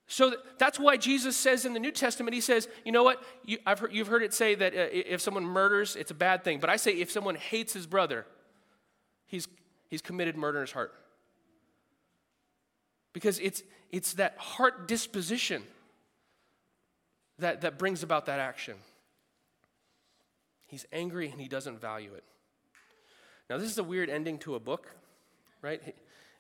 [0.08, 3.24] So that's why Jesus says in the New Testament, he says, you know what?
[3.44, 6.44] You, have heard, you've heard it say that uh, if someone murders, it's a bad
[6.44, 6.60] thing.
[6.60, 8.26] But I say if someone hates his brother,
[9.26, 9.48] he's,
[9.90, 10.94] he's committed murder in his heart.
[13.14, 15.64] Because it's, it's that heart disposition
[17.40, 18.76] that, that brings about that action.
[20.68, 22.24] He's angry and he doesn't value it.
[23.50, 24.88] Now, this is a weird ending to a book,
[25.62, 25.82] right?
[25.86, 25.96] It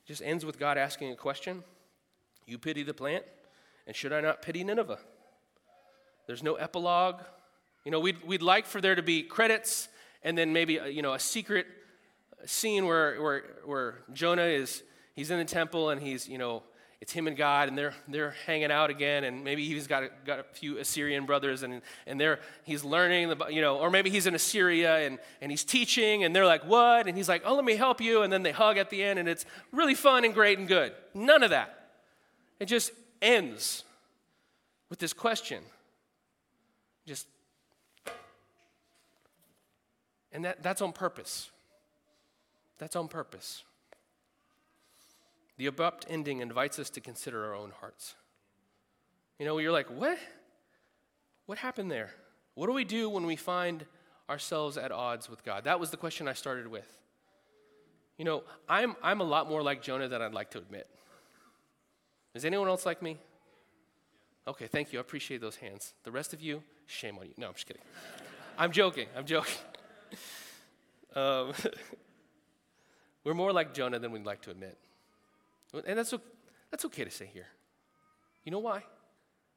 [0.06, 1.64] just ends with God asking a question
[2.46, 3.24] You pity the plant,
[3.88, 5.00] and should I not pity Nineveh?
[6.28, 7.22] There's no epilogue.
[7.84, 9.90] You know, we'd, we'd like for there to be credits
[10.24, 11.68] and then maybe, uh, you know, a secret
[12.46, 16.64] scene where, where, where Jonah is, he's in the temple and he's, you know,
[17.02, 20.10] it's him and God, and they're, they're hanging out again, and maybe he's got a,
[20.26, 24.10] got a few Assyrian brothers, and, and they're, he's learning, the, you know, or maybe
[24.10, 27.06] he's in Assyria and, and he's teaching, and they're like, What?
[27.06, 28.24] And he's like, Oh, let me help you.
[28.24, 30.94] And then they hug at the end, and it's really fun and great and good.
[31.14, 31.90] None of that.
[32.60, 32.92] It just
[33.26, 33.84] ends
[34.90, 35.64] with this question.
[37.08, 37.28] Just,
[40.32, 41.50] and that, that's on purpose.
[42.78, 43.64] That's on purpose.
[45.58, 48.16] The abrupt ending invites us to consider our own hearts.
[49.40, 50.18] You know, you're like, what?
[51.46, 52.12] What happened there?
[52.56, 53.86] What do we do when we find
[54.30, 55.66] ourselves at odds with God?
[55.66, 56.88] That was the question I started with.
[58.18, 60.88] You know, I'm, I'm a lot more like Jonah than I'd like to admit.
[62.36, 63.18] Is anyone else like me?
[64.48, 65.00] Okay, thank you.
[65.00, 65.94] I appreciate those hands.
[66.04, 67.34] The rest of you, shame on you.
[67.38, 67.82] No, I'm just kidding.
[68.58, 69.08] I'm joking.
[69.16, 69.56] I'm joking.
[71.16, 71.54] Um,
[73.24, 74.78] we're more like Jonah than we'd like to admit.
[75.88, 76.14] And that's,
[76.70, 77.48] that's okay to say here.
[78.44, 78.84] You know why?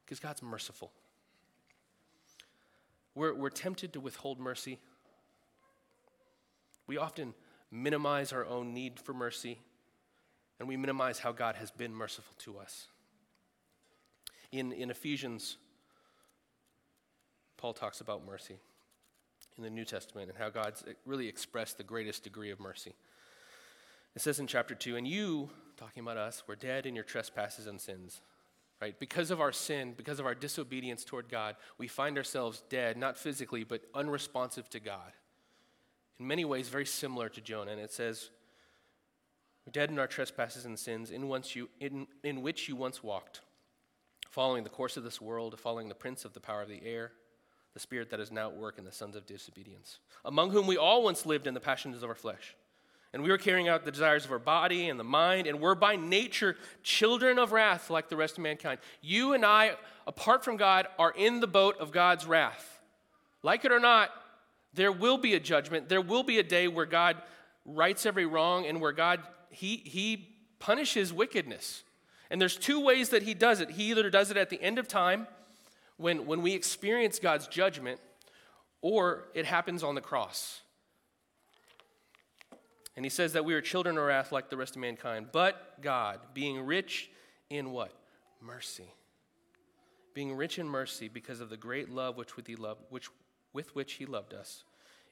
[0.05, 0.93] Because God's merciful.
[3.13, 4.79] We're, we're tempted to withhold mercy.
[6.87, 7.33] We often
[7.71, 9.59] minimize our own need for mercy,
[10.59, 12.87] and we minimize how God has been merciful to us.
[14.51, 15.57] In, in Ephesians,
[17.57, 18.57] Paul talks about mercy
[19.57, 22.93] in the New Testament and how God's really expressed the greatest degree of mercy.
[24.15, 27.67] It says in chapter 2, and you, talking about us, were dead in your trespasses
[27.67, 28.21] and sins.
[28.81, 28.97] Right?
[28.97, 33.17] Because of our sin, because of our disobedience toward God, we find ourselves dead, not
[33.17, 35.11] physically, but unresponsive to God.
[36.17, 37.71] In many ways, very similar to Jonah.
[37.71, 38.29] And it says,
[39.71, 43.41] dead in our trespasses and sins, in, once you, in, in which you once walked,
[44.29, 47.11] following the course of this world, following the prince of the power of the air,
[47.73, 50.77] the spirit that is now at work in the sons of disobedience, among whom we
[50.77, 52.55] all once lived in the passions of our flesh
[53.13, 55.75] and we were carrying out the desires of our body and the mind, and we're
[55.75, 58.79] by nature children of wrath like the rest of mankind.
[59.01, 62.79] You and I, apart from God, are in the boat of God's wrath.
[63.41, 64.11] Like it or not,
[64.73, 65.89] there will be a judgment.
[65.89, 67.17] There will be a day where God
[67.65, 71.83] rights every wrong and where God he he punishes wickedness.
[72.29, 73.71] And there's two ways that he does it.
[73.71, 75.27] He either does it at the end of time
[75.97, 77.99] when, when we experience God's judgment,
[78.81, 80.61] or it happens on the cross.
[82.95, 85.27] And he says that we are children of wrath like the rest of mankind.
[85.31, 87.09] But God, being rich
[87.49, 87.93] in what?
[88.41, 88.93] Mercy.
[90.13, 93.07] Being rich in mercy because of the great love which with, he loved, which,
[93.53, 94.63] with which he loved us,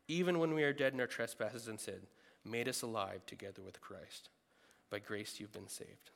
[0.08, 2.00] even when we are dead in our trespasses and sin,
[2.48, 4.30] made us alive together with Christ.
[4.90, 6.12] By grace you've been saved.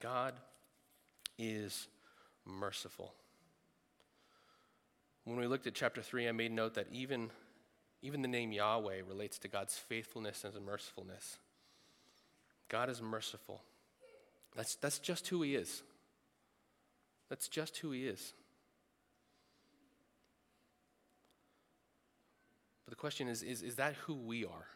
[0.00, 0.34] God
[1.38, 1.88] is
[2.44, 3.12] merciful.
[5.24, 7.30] When we looked at chapter 3, I made note that even
[8.00, 11.38] even the name Yahweh relates to God's faithfulness and mercifulness.
[12.68, 13.62] God is merciful.
[14.54, 15.82] That's, that's just who He is.
[17.28, 18.34] That's just who He is.
[22.84, 24.66] But the question is, is is that who we are?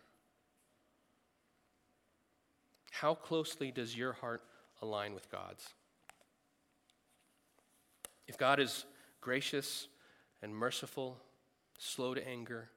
[2.93, 4.43] How closely does your heart
[4.81, 5.67] align with God's?
[8.29, 8.85] If God is
[9.21, 9.89] gracious
[10.43, 11.17] and merciful,
[11.79, 12.69] slow to anger,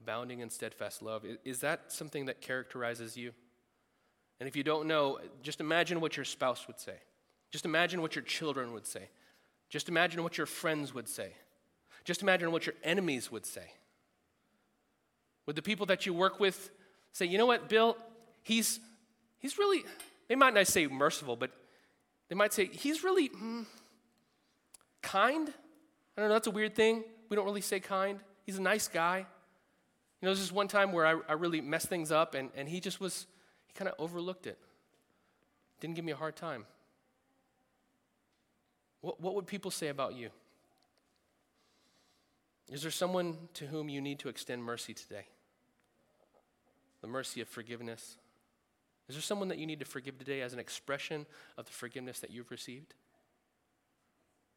[0.00, 1.24] abounding in steadfast love.
[1.44, 3.32] Is that something that characterizes you?
[4.38, 6.96] And if you don't know, just imagine what your spouse would say.
[7.50, 9.08] Just imagine what your children would say.
[9.70, 11.32] Just imagine what your friends would say.
[12.04, 13.72] Just imagine what your enemies would say.
[15.46, 16.70] Would the people that you work with
[17.12, 17.96] say, you know what, Bill,
[18.42, 18.80] he's,
[19.44, 19.84] he's really,
[20.26, 21.50] they might not say merciful, but
[22.30, 23.66] they might say, he's really mm,
[25.02, 25.50] kind?
[26.16, 27.04] I don't know, that's a weird thing.
[27.28, 28.20] We don't really say kind.
[28.46, 29.18] He's a nice guy.
[29.18, 29.26] You
[30.22, 32.80] know, there's just one time where I, I really messed things up, and, and he
[32.80, 33.26] just was,
[33.66, 34.56] he kind of overlooked it.
[35.78, 36.64] Didn't give me a hard time.
[39.02, 40.30] What, what would people say about you?
[42.72, 45.26] Is there someone to whom you need to extend mercy today?
[47.02, 48.16] The mercy of forgiveness.
[49.08, 51.26] Is there someone that you need to forgive today as an expression
[51.58, 52.94] of the forgiveness that you've received?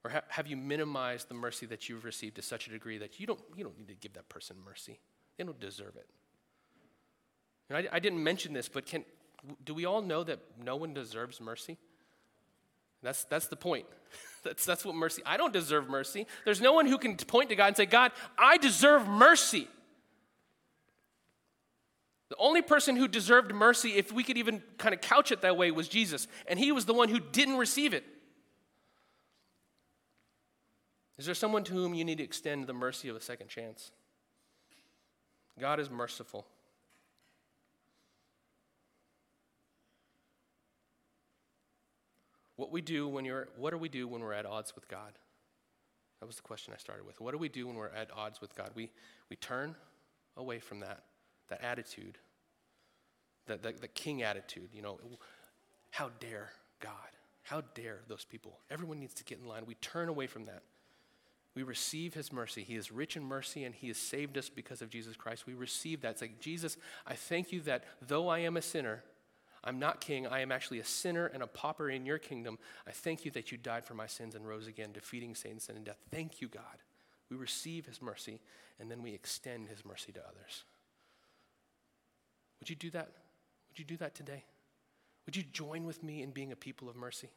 [0.04, 3.20] Or ha- have you minimized the mercy that you've received to such a degree that
[3.20, 5.00] you don't, you don't need to give that person mercy?
[5.38, 6.08] They don't deserve it.
[7.70, 9.04] I, I didn't mention this, but can,
[9.66, 11.78] do we all know that no one deserves mercy?
[13.04, 13.86] That's, that's the point.
[14.44, 16.26] that's, that's what mercy, I don't deserve mercy.
[16.46, 19.68] There's no one who can point to God and say, God, I deserve mercy.
[22.30, 25.56] The only person who deserved mercy, if we could even kind of couch it that
[25.56, 26.28] way, was Jesus.
[26.48, 28.04] And he was the one who didn't receive it.
[31.18, 33.92] Is there someone to whom you need to extend the mercy of a second chance?
[35.60, 36.46] God is merciful.
[42.56, 45.14] What we do when you're what do we do when we're at odds with God?
[46.20, 47.22] That was the question I started with.
[47.22, 48.72] What do we do when we're at odds with God?
[48.76, 48.92] We
[49.30, 49.76] we turn
[50.36, 51.04] away from that
[51.50, 52.18] that attitude,
[53.48, 55.00] that the, the king attitude, you know,
[55.92, 56.92] how dare God?
[57.44, 58.60] How dare those people?
[58.70, 59.64] Everyone needs to get in line.
[59.66, 60.64] We turn away from that.
[61.56, 62.62] We receive his mercy.
[62.62, 65.48] He is rich in mercy and he has saved us because of Jesus Christ.
[65.48, 66.12] We receive that.
[66.12, 66.78] It's like, Jesus,
[67.08, 69.04] I thank you that though I am a sinner,
[69.64, 70.28] I'm not king.
[70.28, 72.60] I am actually a sinner and a pauper in your kingdom.
[72.88, 75.78] I thank you that you died for my sins and rose again, defeating Satan, sin,
[75.78, 75.98] and death.
[76.12, 76.84] Thank you, God.
[77.32, 78.40] We receive his mercy
[78.80, 80.64] and then we extend his mercy to others.
[82.60, 83.10] Would you do that?
[83.70, 84.44] Would you do that today?
[85.26, 87.30] Would you join with me in being a people of mercy?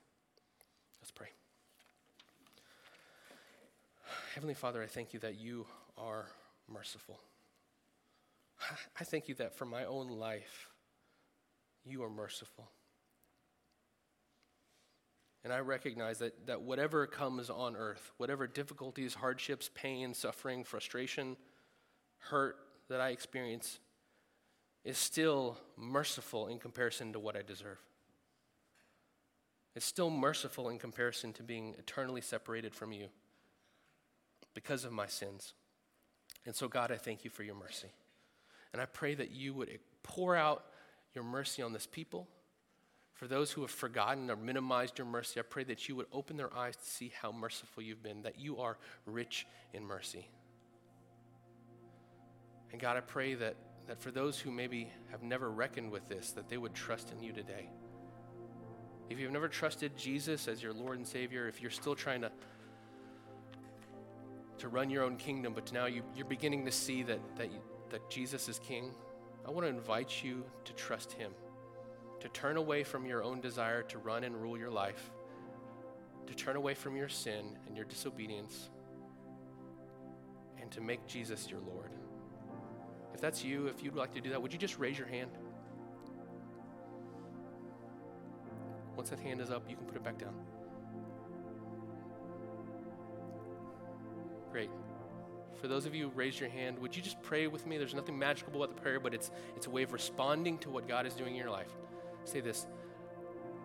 [1.01, 1.29] Let's pray.
[4.35, 5.67] Heavenly Father, I thank you that you
[5.99, 6.27] are
[6.69, 7.19] merciful.
[8.99, 10.69] I thank you that for my own life,
[11.85, 12.69] you are merciful.
[15.43, 21.37] And I recognize that, that whatever comes on earth, whatever difficulties, hardships, pain, suffering, frustration,
[22.19, 22.57] hurt
[22.89, 23.79] that I experience,
[24.85, 27.79] is still merciful in comparison to what I deserve.
[29.77, 33.09] It's still merciful in comparison to being eternally separated from you
[34.55, 35.55] because of my sins.
[36.47, 37.89] And so, God, I thank you for your mercy.
[38.73, 39.69] And I pray that you would
[40.03, 40.65] pour out
[41.15, 42.29] your mercy on this people.
[43.15, 46.37] For those who have forgotten or minimized your mercy, I pray that you would open
[46.37, 50.27] their eyes to see how merciful you've been, that you are rich in mercy.
[52.73, 53.57] And God, I pray that,
[53.87, 57.23] that for those who maybe have never reckoned with this, that they would trust in
[57.23, 57.69] you today.
[59.09, 62.31] If you've never trusted Jesus as your Lord and Savior, if you're still trying to
[64.61, 67.61] to run your own kingdom, but now you, you're beginning to see that, that, you,
[67.89, 68.93] that Jesus is king,
[69.47, 71.33] I want to invite you to trust him,
[72.21, 75.11] to turn away from your own desire to run and rule your life,
[76.27, 78.69] to turn away from your sin and your disobedience,
[80.61, 81.91] and to make Jesus your Lord.
[83.15, 85.31] If that's you, if you'd like to do that, would you just raise your hand?
[88.97, 90.35] Once that hand is up, you can put it back down.
[94.53, 94.71] Great.
[95.61, 97.77] For those of you who raised your hand, would you just pray with me?
[97.77, 100.89] There's nothing magical about the prayer, but it's, it's a way of responding to what
[100.89, 101.71] God is doing in your life.
[102.25, 102.67] Say this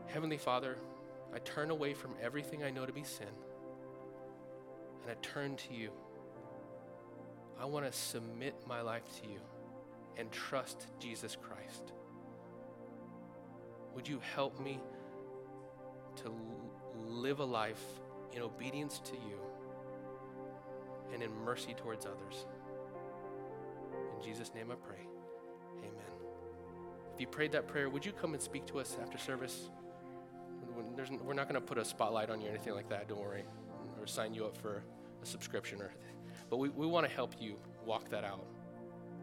[0.07, 0.77] Heavenly Father,
[1.33, 3.27] I turn away from everything I know to be sin,
[5.01, 5.91] and I turn to you.
[7.59, 9.39] I want to submit my life to you
[10.17, 11.93] and trust Jesus Christ.
[13.93, 14.79] Would you help me
[16.17, 16.33] to
[16.95, 17.83] live a life
[18.33, 19.39] in obedience to you?
[21.13, 22.45] and in mercy towards others.
[24.17, 25.07] In Jesus' name I pray.
[25.79, 25.91] Amen.
[27.13, 29.69] If you prayed that prayer, would you come and speak to us after service?
[30.95, 33.21] There's, we're not going to put a spotlight on you or anything like that, don't
[33.21, 33.45] worry,
[33.99, 34.83] or sign you up for
[35.23, 35.93] a subscription or
[36.55, 38.45] but we, we want to help you walk that out,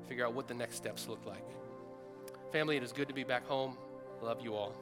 [0.07, 1.47] figure out what the next steps look like.
[2.53, 3.79] Family, it is good to be back home.
[4.21, 4.75] Love you all.